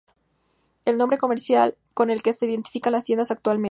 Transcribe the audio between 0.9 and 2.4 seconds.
nombre comercial con el que